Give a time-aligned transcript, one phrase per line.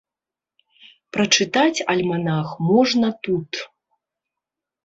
[1.17, 3.51] Прачытаць альманах можна тут.